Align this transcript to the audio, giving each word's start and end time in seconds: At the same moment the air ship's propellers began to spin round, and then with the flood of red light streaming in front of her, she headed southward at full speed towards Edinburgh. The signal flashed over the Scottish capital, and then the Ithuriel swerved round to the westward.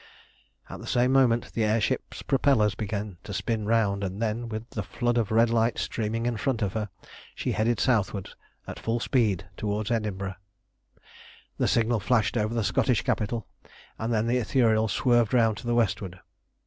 At 0.67 0.79
the 0.79 0.87
same 0.87 1.11
moment 1.11 1.53
the 1.53 1.63
air 1.63 1.79
ship's 1.79 2.23
propellers 2.23 2.73
began 2.73 3.19
to 3.23 3.35
spin 3.35 3.67
round, 3.67 4.03
and 4.03 4.19
then 4.19 4.49
with 4.49 4.67
the 4.71 4.81
flood 4.81 5.15
of 5.15 5.29
red 5.29 5.51
light 5.51 5.77
streaming 5.77 6.25
in 6.25 6.37
front 6.37 6.63
of 6.63 6.73
her, 6.73 6.89
she 7.35 7.51
headed 7.51 7.79
southward 7.79 8.29
at 8.65 8.79
full 8.79 8.99
speed 8.99 9.45
towards 9.57 9.91
Edinburgh. 9.91 10.37
The 11.59 11.67
signal 11.67 11.99
flashed 11.99 12.35
over 12.35 12.55
the 12.55 12.63
Scottish 12.63 13.03
capital, 13.03 13.45
and 13.99 14.11
then 14.11 14.25
the 14.25 14.39
Ithuriel 14.39 14.87
swerved 14.87 15.35
round 15.35 15.57
to 15.57 15.67
the 15.67 15.75
westward. 15.75 16.19